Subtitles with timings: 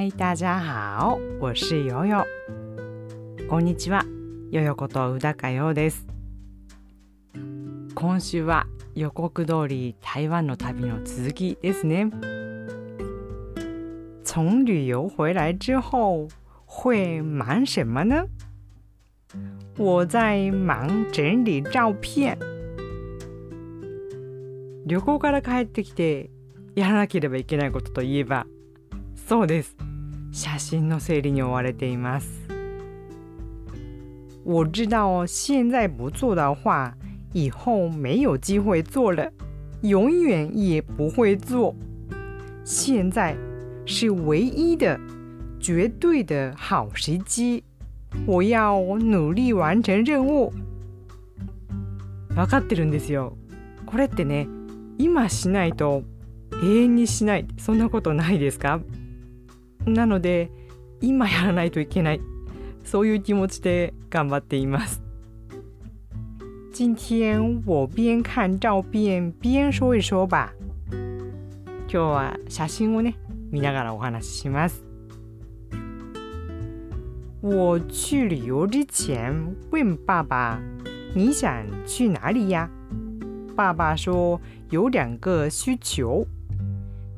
[0.00, 2.24] 嗨，大家好，我是悠悠。
[3.50, 4.02] こんにちは、
[4.50, 6.06] 悠悠こと宇高陽です。
[7.94, 12.10] 今週は予告通り台湾の旅の続きですね。
[14.24, 16.28] 从旅游回来之后
[16.64, 18.24] 会忙什么呢？
[19.76, 22.38] 我在忙整理照片。
[24.86, 26.30] 旅行から帰ってきて
[26.74, 28.46] やらなければいけないことといえば
[29.28, 29.76] そうです
[30.32, 32.48] 写真の整理に追われています。
[34.44, 36.94] 我知道现在不做的话
[37.32, 39.30] 以后没有机会做了
[39.82, 41.74] 永远也不会做。
[42.64, 43.36] 现在
[43.86, 44.98] 是唯一的
[45.58, 47.62] 绝对的好时机
[48.26, 50.52] 我要努力完成任務
[52.28, 53.36] 分かってるんですよ。
[53.86, 54.46] これってね
[54.98, 56.02] 今しないと
[56.62, 58.80] 永遠にしないそんなことないですか？
[59.86, 60.50] なので
[61.00, 62.20] 今やらないといけない。
[62.84, 65.02] そういう気持ちで頑張っています。
[66.72, 70.52] 今天我边看照片边说一说吧。
[70.90, 73.16] 今日は写真をね
[73.50, 74.84] 見ながらお話しします。
[77.42, 79.34] 我去旅游之前
[79.70, 80.60] 问爸爸
[81.14, 82.70] 你想去哪里呀？
[83.56, 86.26] 爸爸说有两个需求。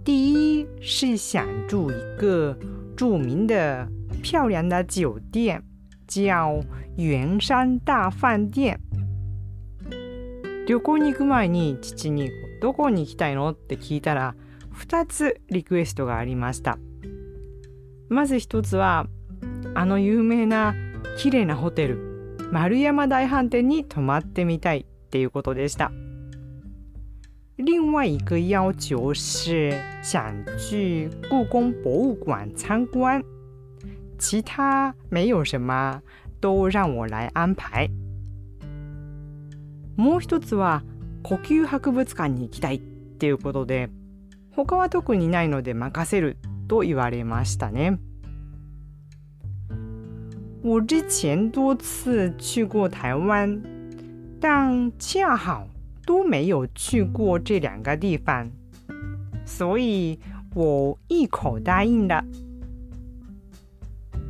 [0.04, 2.56] 第一是想住一个
[2.96, 3.88] 著名的、
[4.22, 5.62] 漂亮的酒店，
[6.08, 6.60] 叫
[6.96, 8.78] 圆山大饭店。
[10.66, 12.30] 旅行に行く前に父に
[12.62, 14.34] 「どこに行きたいの?」って聞いたら
[14.74, 16.78] 2つリクエストがありました
[18.08, 19.08] まず1つは
[19.74, 20.74] あの有名な
[21.18, 25.90] 綺麗なホテル丸山大飯店に泊まってみたいっていうことでした
[27.64, 33.22] 另外一个要求是想去故宫博物馆参观，
[34.18, 36.02] 其他没有什么，
[36.40, 37.88] 都让我来安排。
[39.96, 40.82] もう一つは
[41.22, 42.80] 呼吸博物館に行きたいっ
[43.18, 43.90] ていうことで、
[44.50, 47.98] 他は特にないので任せると言われましたね。
[50.64, 53.62] 我之前多次去过台湾，
[54.40, 55.68] 但恰好
[56.04, 58.50] 都没有去过这两个地方，
[59.44, 60.18] 所以
[60.54, 62.24] 我一口答应了。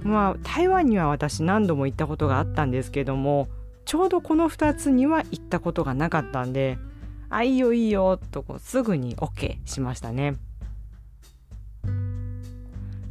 [0.05, 3.47] まあ台湾には私何度も行ったことがあったんですけども
[3.85, 6.77] ちょうどこの2つには行ったことがなかったんで
[7.31, 10.35] 「あいいよいいよ」とこうすぐに OK しましたね。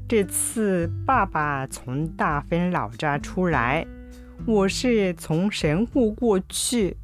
[0.10, 3.88] 这次爸爸从大分老家出来，
[4.46, 6.98] 我是从神户过去。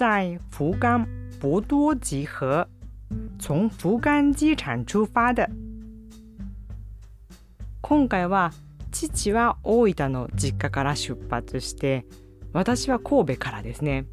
[0.00, 1.06] 在福冈
[1.42, 2.66] 博多集合，
[3.38, 5.46] 从福冈機場出发的。
[7.82, 8.50] 今回は
[8.90, 12.06] 父は大分の実家から出発して
[12.54, 14.06] 私は神戸からですね。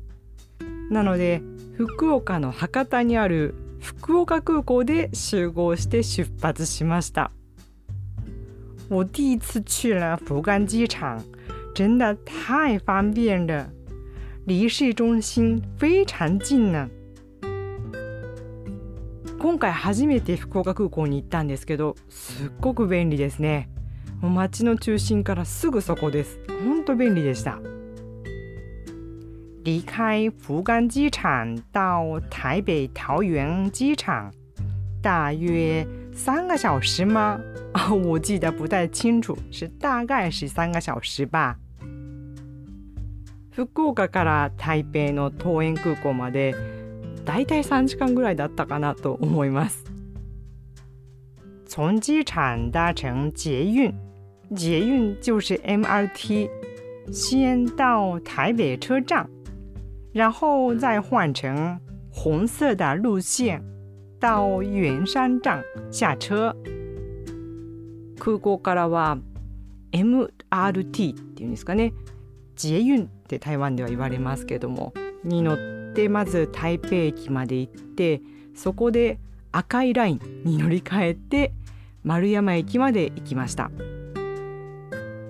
[0.91, 1.41] なので
[1.77, 7.31] 福岡の博多にある福岡空港で集合して出発しました。
[8.89, 11.23] 我第一次去了福冈机场
[11.73, 13.76] 真的太方便了。
[14.46, 16.88] 離市中心非常近な
[19.38, 23.68] 今回初めて福岡空港に行ったんですけどすっごく便利ですね
[24.20, 27.60] もう街の中心からすぐそこです本当便利でした
[29.64, 34.30] 離開福岡機場到台北桃園機場
[35.00, 37.40] 大約三個小時嗎？
[37.72, 41.56] 啊，我記得不太清楚，是大概是三個小時吧。
[43.57, 46.53] 福岡から台北の桃園空港まで
[47.25, 49.83] だいたい3時間ぐらいだったかなと思います。
[51.65, 53.91] 从机场搭乘捷运，
[54.55, 56.47] 捷运就是 MRT，
[57.11, 59.25] 先到台北车站，
[60.13, 61.79] 然后再换成
[62.11, 63.59] 红色的路线
[64.19, 66.55] 到圆山站下车。
[68.19, 69.17] 空港からは
[69.91, 71.91] MRT っていうんですかね。
[72.55, 74.93] 捷運って台湾では言われますけども
[75.25, 78.21] に乗ってまず台北駅まで行って
[78.55, 79.19] そこで
[79.51, 81.51] 赤いラインに乗り換えて
[82.03, 83.69] 丸山駅まで行きました。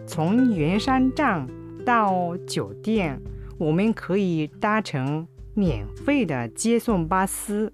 [0.06, 1.48] 从圆山站
[1.86, 3.20] 到酒店
[3.58, 7.74] 我们可以搭乘免费的接送バス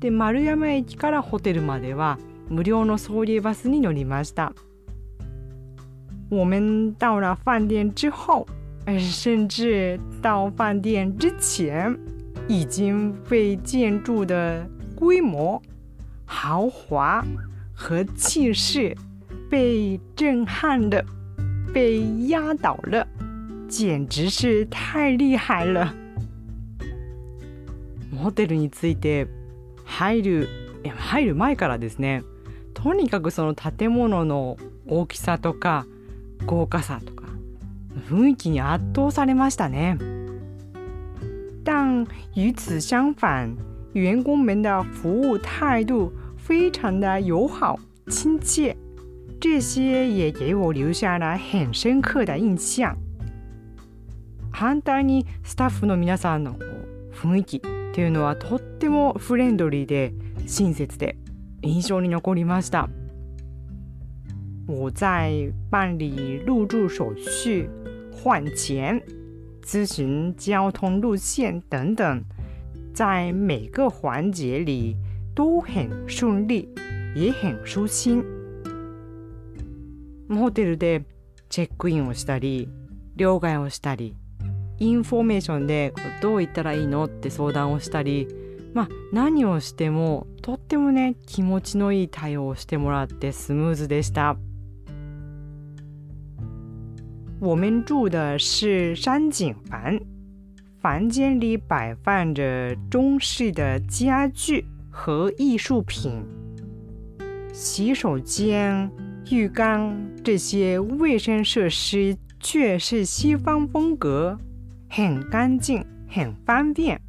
[0.00, 2.18] で丸山駅からホテルまでは
[2.48, 4.52] 無料の送迎バスに乗りました。
[6.30, 8.46] 我们到了饭店之后，
[8.96, 11.98] 甚至到饭店之前，
[12.46, 14.64] 已经被建筑的
[14.94, 15.60] 规模、
[16.24, 17.24] 豪华
[17.74, 18.96] 和气势
[19.50, 21.04] 被震撼了，
[21.74, 23.06] 被压倒了，
[23.68, 25.92] 简直是太厉害了。
[28.16, 29.28] ホテルについて
[29.84, 30.48] 入る
[30.96, 32.22] 入る前からですね
[32.74, 34.56] とにかくその建物の
[34.88, 35.86] 大きさとか
[36.46, 37.17] 豪華さとか
[37.98, 39.98] 雰囲気に圧倒されましたね。
[41.64, 43.56] 但与此相反，
[43.92, 48.76] 员工们的服务态度非常的友好亲切，
[49.40, 52.96] 这些也给我留下了很深刻的印象。
[54.50, 56.56] 反対にスタッフの皆さんの
[57.12, 57.60] 雰囲気っ
[57.92, 60.14] ていうのはとってもフレンドリーで
[60.46, 61.16] 親切で
[61.62, 62.88] 印象に残りました。
[64.66, 66.10] 我在办理
[66.46, 67.68] 入住手续、
[68.22, 69.00] 换钱、
[69.62, 72.24] 咨询交通路线等等，
[72.92, 74.96] 在每个环节里
[75.34, 76.68] 都很顺利，
[77.14, 78.24] 也很舒心。
[80.28, 81.04] ホテルで
[81.48, 82.68] チェックインをしたり、
[83.14, 84.16] 両替をしたり、
[84.78, 88.26] インフォメーションでどう言ったらいいのって相談をしたり、
[88.74, 94.36] まあ何をしてもとってもね気持ちのいい対応をしてもらってスムーズでした。
[97.39, 99.99] 我们住的是山景房，
[100.79, 106.23] 房间里摆放着中式的家具和艺术品，
[107.51, 108.89] 洗手间、
[109.29, 114.37] 浴缸这些卫生设施却是西方风格，
[114.89, 116.99] 很干净，很方便。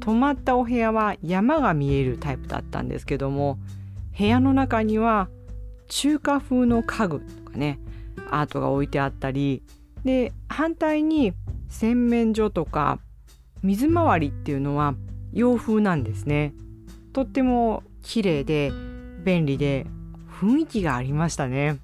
[0.00, 3.58] 泊まったお部屋は山が見えるタイプだったんですけども、
[4.18, 5.28] 部屋の中には
[5.88, 7.78] 中華風の家具とかね。
[8.29, 9.63] アートが置いてあったり
[10.03, 11.33] で反対に
[11.69, 12.99] 洗面所とか
[13.63, 14.95] 水回りっていうのは
[15.33, 16.53] 洋風なんですね。
[17.13, 18.71] とっても綺麗で
[19.23, 19.85] 便利で
[20.39, 21.77] 雰囲気がありましたね。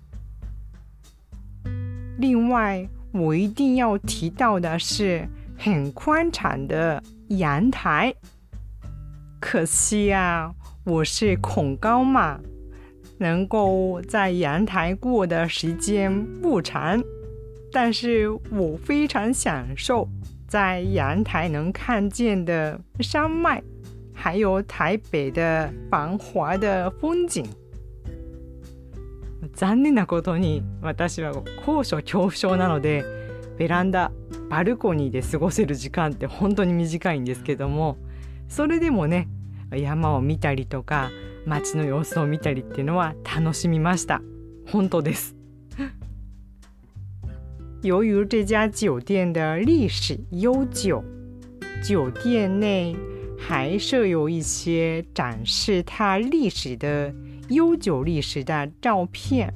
[2.19, 5.27] 另外我一定要提到的是
[5.57, 8.15] 很宽敞的阳台。
[9.39, 10.53] 可惜啊
[10.85, 12.39] 我是恐高嘛。
[13.22, 17.02] 能够在阳台过的时间不长，
[17.72, 20.08] 但是我非常享受
[20.46, 23.62] 在阳台能看见的山脉，
[24.14, 27.44] 还有台北的繁华的风景。
[29.54, 31.32] 残念なことに私は
[31.64, 33.04] 高所恐怖症なので
[33.56, 34.10] ベランダ
[34.48, 37.96] バルコニーで過ごせる時間って本当に短いんですけども
[38.48, 39.28] それでもね
[39.72, 41.10] 山を見たりとか
[41.45, 44.21] 街の様子を見たりっていうのは楽しみました
[44.65, 45.35] 本当です
[47.83, 51.03] 由于这家酒店的历史悠久，
[51.83, 52.95] 酒店内
[53.37, 57.13] 还设有一些展示它历史的
[57.49, 59.53] 悠久历史的照片。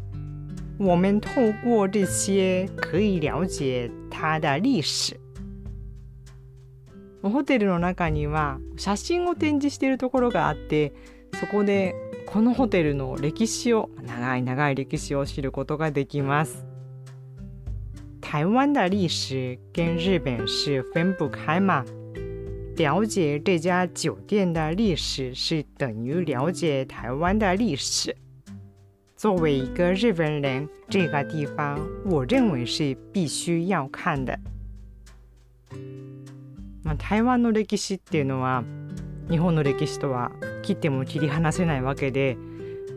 [0.78, 1.30] 我们透
[1.63, 5.18] 过这些可以了解它的历史。
[7.24, 10.94] ホテルの中には写真を展示しているところがあって
[11.33, 11.95] そこで
[12.25, 16.65] このホテルの歴史を長い長い歴史を知ることができます。
[18.19, 21.85] 台湾的历史跟日本是分不开嘛，
[22.75, 28.16] 了解这家酒店的历史是等于了解台湾的历史。
[29.16, 34.37] 作为一个日本人，这个地方我认为是必须要看的。
[36.83, 38.63] まあ、台湾の歴史っていうのは
[39.30, 40.31] 日本の歴史とは
[40.64, 42.38] 切っても切り離せないわけで、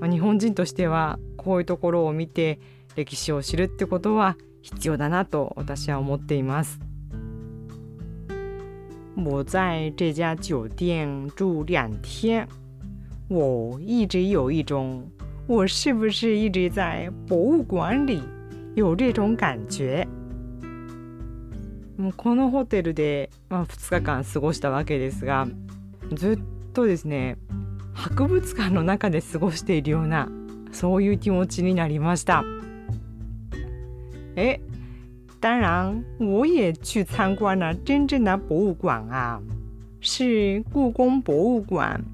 [0.01, 2.59] まあ、日本人としてはこういうところを見て
[2.97, 6.79] 歴史を知るってことは必要だなと私は思っています。
[9.17, 12.47] 我在这家酒店住两天，
[13.29, 15.11] 我一直有一种
[15.47, 18.23] 我是不是一直在博物馆里
[18.75, 20.07] 有这种感觉？
[21.99, 25.47] もうこのホテルで、まあ、2日間過ごしたわけですが
[26.12, 26.38] ずっ
[26.73, 27.37] とですね
[27.95, 30.29] 博物館の中で過ごしているような
[30.73, 32.45] そういう気持ちになりました。
[34.37, 34.61] え
[35.40, 39.40] 当然，我也去参观了真正的博物馆啊，
[40.00, 42.05] 是故宫博物館。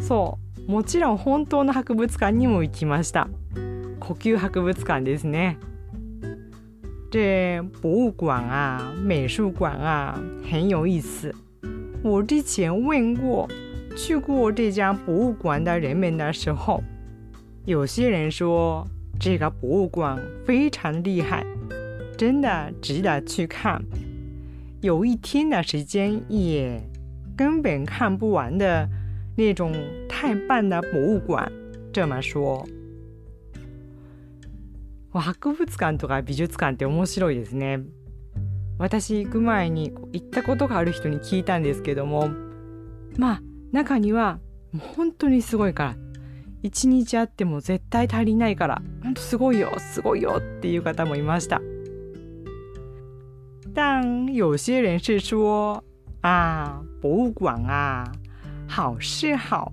[0.00, 3.28] そう、もちろん本当の博物館にも行きました。
[4.00, 5.58] 呼吸博物館ですね。
[7.10, 10.18] 这博物馆啊，美术馆啊，
[10.50, 11.34] 很有意思。
[12.03, 13.47] 我之前问过
[13.95, 16.83] 去过这家博物馆的人们的时候，
[17.65, 18.87] 有些人说
[19.19, 21.45] 这个博物馆非常厉害，
[22.17, 23.83] 真的值得去看。
[24.81, 26.81] 有一天的时间也
[27.35, 28.87] 根本看不完的
[29.35, 29.73] 那种
[30.07, 31.51] 太棒的博物馆。
[31.91, 32.65] 这么说，
[35.11, 35.19] 博
[35.51, 37.83] 物館とか美術館って面白いですね
[38.78, 42.30] 私行く前に行ったことがある人に聞いたんですけども
[43.16, 44.40] まあ中には
[44.96, 45.96] 本当にすごいから
[46.62, 51.60] 一日あっても絶対足りないから本当すごいよすごいよっていう方もいました。
[53.74, 55.82] 但有些人是说
[56.22, 58.10] 啊博物馆啊
[58.68, 59.72] 好是好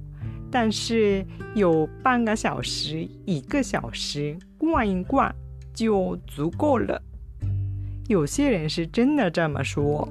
[0.51, 5.33] 但是有半个小时一个小时逛一逛
[5.73, 7.01] 就足够了。
[8.07, 10.07] 有些人是真的这么说。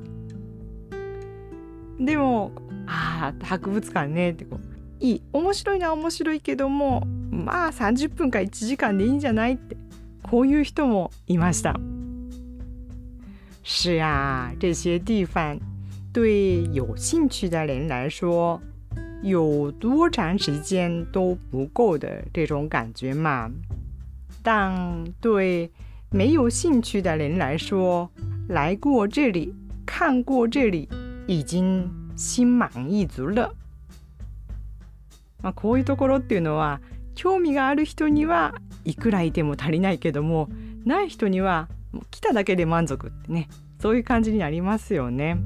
[1.98, 2.50] でも
[2.86, 4.70] ああ博物館ねってこう。
[5.00, 9.76] いい面白いな面白いけどもまあ30分か1時間でいいんじゃないって
[10.22, 11.74] こういう人もいました。
[13.62, 15.58] 是啊这些地方
[16.12, 18.60] 对有兴趣的人来说
[19.22, 23.50] 有多长时间都不够的这种感觉嘛。
[24.42, 25.70] 但对
[26.12, 28.10] 没有兴趣的人来说
[28.48, 29.54] 来过这里
[29.86, 30.88] 看过这里
[31.28, 33.54] 已经心满意足了
[35.42, 36.80] まあ、こういうところっていうのは
[37.14, 40.48] 興味がある人にはいくらいても足りないけども
[40.84, 43.48] ない人にはもう来ただけで満足ってね
[43.80, 45.38] そういう感じになりますよね。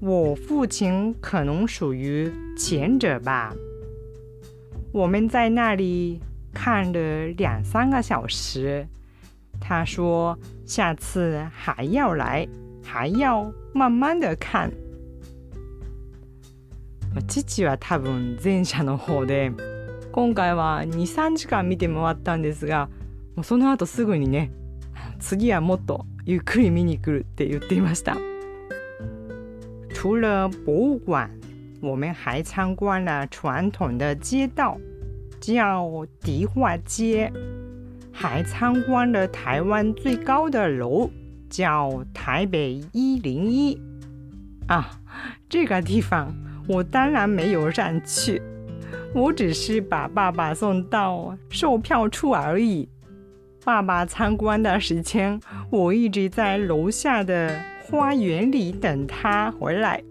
[0.00, 3.54] 我父亲可能属于前者吧。
[4.92, 6.20] 我们在那里
[6.52, 8.86] 看了两三个小时，
[9.60, 12.48] 他说下次还要来，
[12.84, 14.70] 还要慢慢的看。
[17.28, 19.52] 父は多分前者の方で
[20.12, 22.88] 今回は23時間見て回ったんですが
[23.36, 24.50] もうその後すぐにね
[25.20, 28.16] 次はもっとゆっくり見に来るって言っていました
[29.94, 31.30] 除了博物馆
[31.82, 34.78] 我们还参观了传统的街道
[35.41, 37.31] 叫迪化街
[38.11, 41.09] 还参观了台湾最高的楼
[41.49, 43.79] 叫台北一零一
[44.67, 44.99] 啊
[45.47, 46.33] 这个地方
[46.67, 48.41] 我当然没有上去，
[49.13, 52.89] 我只是把爸爸送到售票处而已。
[53.63, 55.39] 爸爸参观的时间，
[55.69, 60.03] 我一直在楼下的花园里等他回来。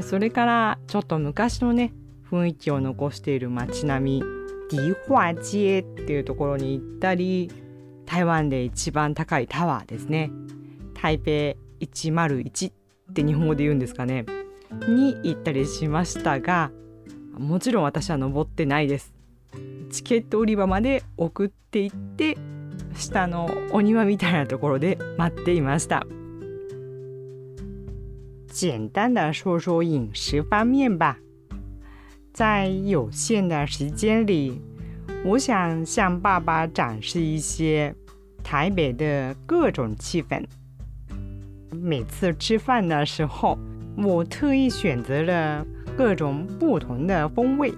[0.00, 1.92] それからちょっと昔のね
[2.31, 4.23] 雰囲気を残している街並み
[4.71, 7.51] 迪化街っていうところに行ったり
[8.05, 10.31] 台湾で一番高いタワーですね。
[10.93, 11.31] 台北
[11.79, 12.73] 101っ
[13.13, 14.25] て日本語で言うんですかね。
[14.87, 16.71] に行ったりしましたが
[17.37, 19.13] もちろん私は登ってないです。
[19.91, 22.37] チケット売り場まで送っていって
[22.95, 26.05] 下のお庭みたいなところで待っていました。
[28.51, 31.17] 简单的说说饮食方面吧。
[32.39, 34.61] 在有限的时间里
[35.25, 37.93] 我想向爸爸展示一些
[38.41, 40.41] 台北的各种气氛
[41.69, 43.57] 每次吃饭的时候，
[43.97, 45.65] 我特意选择了
[45.97, 47.73] 各种不同的风味。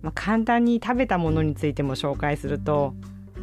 [0.00, 2.94] まあ、簡単に食べたものについても紹介すると、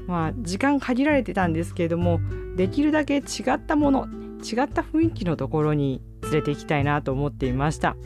[0.08, 2.22] まあ、時間限られてたんですけれども
[2.55, 3.20] できるだけ違
[3.53, 4.08] ったもの
[4.39, 7.98] 違った雰囲気のところに連れて行きたいなと思っていました。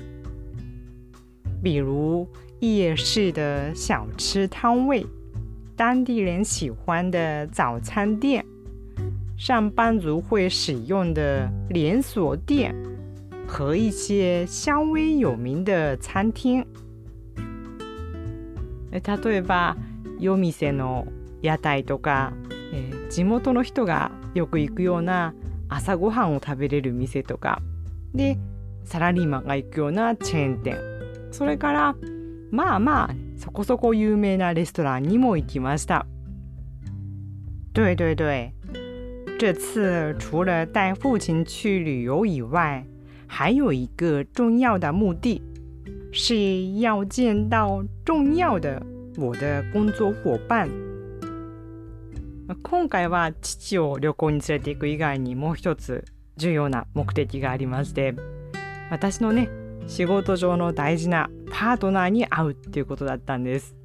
[1.64, 2.28] 比如
[2.60, 5.06] 夜市的小吃摊位，
[5.76, 8.44] 当地人喜欢的早餐店。
[9.36, 12.74] 上班族会使用的连锁店
[13.46, 16.62] 和一些稍微有名的餐厅。
[18.90, 19.76] 例えば
[20.18, 21.06] 夜店の
[21.40, 22.34] 屋台とか、
[22.74, 25.32] えー、地元の人がよく行くような
[25.70, 27.62] 朝ごはんを食べれる店とか
[28.14, 28.36] で
[28.84, 30.76] サラリーマンが行くようなチェーン店
[31.35, 31.95] それから
[32.49, 36.05] まあまあそこそこ有名なレストランにも行きました。
[37.73, 38.53] 对对对，
[39.37, 42.85] 这次除了带父亲去旅游以外，
[43.27, 45.41] 还有一个重要的目的，
[46.13, 48.81] 是要见到重要的
[49.17, 50.69] 我的工作伙伴。
[52.63, 56.05] 今回は父を旅行に連れて行く以外にもう一つ
[56.37, 58.15] 重要な目的がありまして
[58.89, 59.49] 私のね
[59.87, 63.75] 仕事上の大事なパートナーに会うっていうことだったんです。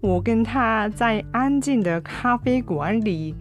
[0.00, 3.34] 我跟他在安静的咖啡馆里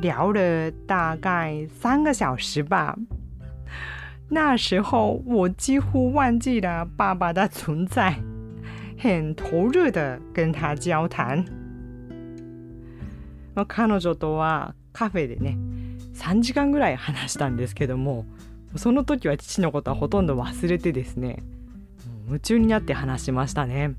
[0.00, 2.96] 聊了大概三个小时吧。
[4.28, 8.14] 那时候我几乎忘记了爸爸的存在，
[8.98, 11.44] 很投入的跟他交談。
[13.66, 15.56] 彼女とはカフェでね
[16.14, 18.24] 3時間ぐらい話したんですけども
[18.75, 21.43] その時は父のことはほとんど忘れてですね
[22.27, 23.95] 夢中になって話しましたね。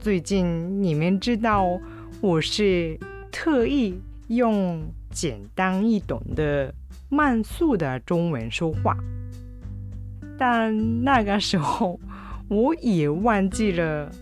[0.00, 1.80] 最近你们知道
[2.20, 2.98] 我是
[3.32, 6.72] 特意用简单易懂的
[7.08, 8.96] 慢速的中文说话，
[10.38, 11.98] 但那个时候
[12.48, 14.12] 我也忘记了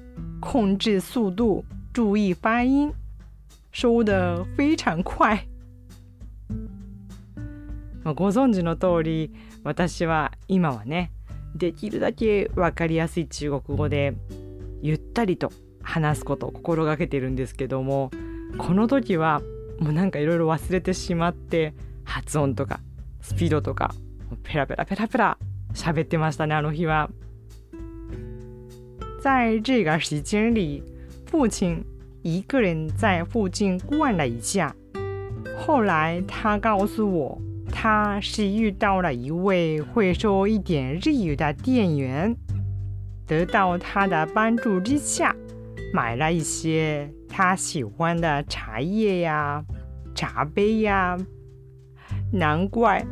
[0.41, 2.91] 控制速度，注意发音，
[3.73, 5.47] 说的非常快。
[8.04, 9.32] まあご存知の通り
[9.64, 11.12] 私は今はね
[11.56, 14.14] できるだけ分かりやすい中国語で
[14.82, 15.52] ゆったりと
[15.82, 18.12] 話すことを心がけてるんですけども
[18.58, 19.42] この時は
[19.80, 22.80] もうなんかいろいろ忘れてしまって発音とか
[23.22, 23.94] スピードとか
[24.44, 25.38] ペラペラペラペラ
[25.74, 27.10] 喋ってましたねあの日は。
[29.22, 30.82] 在这个时间里，
[31.26, 31.84] 父亲
[32.24, 34.74] 一个人在附近逛了一下。
[35.58, 42.37] 后来他告诉我，他是遇到了一位会说一点日语的店员，
[43.27, 45.35] 得到他的帮助之下，
[45.93, 49.65] 买了一些他喜欢的茶叶呀、
[50.15, 51.19] 茶杯呀。
[52.33, 53.05] 难怪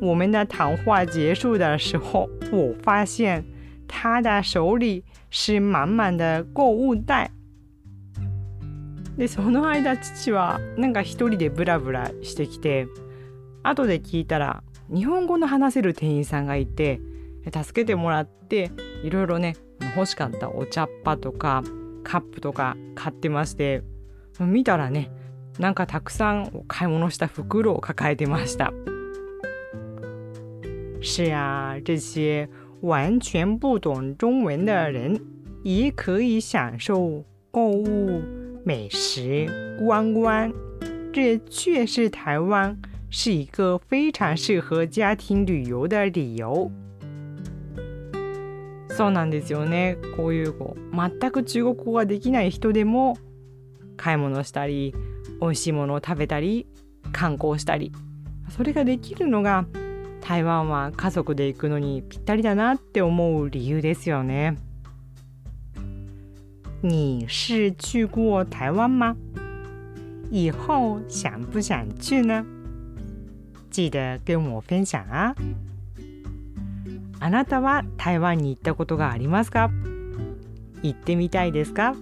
[0.00, 3.44] 我们的谈话结束的时候，我发现
[3.88, 7.30] 他的手里是满满的购物袋。
[9.18, 12.86] でその間父はなんか一人でブラブラしてきて
[13.67, 17.01] 後で聞いたら日本語の話せる店員さんがいて
[17.45, 18.71] 助けてもらって
[19.03, 19.55] いろいろね
[19.95, 21.63] 欲しかったお茶っ葉とか
[22.03, 23.81] カップとか買ってまして
[24.39, 25.11] 見たらね
[25.57, 28.71] なんかたくさん買い物した袋を抱えてました。
[31.01, 32.47] 是啊，这些
[32.81, 35.19] 完全不懂中文的人
[35.63, 38.21] 也可以享受购物、
[38.63, 39.47] 美食、
[39.79, 40.51] 观光，
[41.13, 42.75] 这确是台湾
[43.09, 46.71] 是一个非常适合家庭旅游的理由。
[48.89, 49.97] そうなんですよね。
[50.15, 53.17] こういうこう全く中国語ができない人でも
[53.97, 54.93] 買い物したり
[55.41, 56.65] 美味しいものを食べたり
[57.11, 57.91] 観光したり
[58.49, 59.65] それができるのが
[60.21, 64.57] 台湾は家族で行くのにぴったりだなって思う理由ですよね。
[66.81, 69.15] 你是去过台湾吗？
[70.31, 72.45] 以后想不想去呢？
[73.75, 75.35] 记得跟我分享啊！
[77.19, 79.69] あなたは台湾に行ったことがありますか？
[80.81, 81.93] 行ってみたいですか？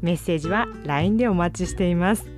[0.00, 2.28] メッセージは LINE でお待ちしています。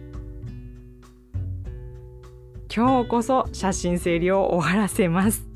[2.74, 5.46] 今日こそ写真整理を終わらせます。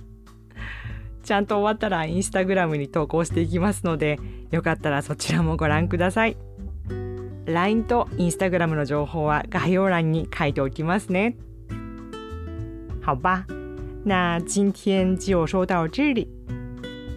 [1.24, 4.18] ちゃんと終わったらインスタグラムに投稿していきますので
[4.50, 6.38] よかったらそちらもご覧ください。
[7.44, 11.36] LINE とインスタグラムの情報は概要欄に書いておきますね。
[13.08, 13.42] 好吧，
[14.04, 16.28] 那今天就说到这里。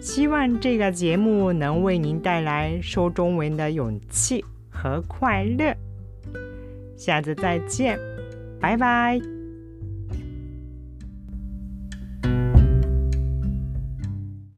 [0.00, 5.76] 希望这个节目能为您带来说中文的勇气和快乐。
[6.96, 7.98] 下次再见，
[8.58, 9.31] 拜拜。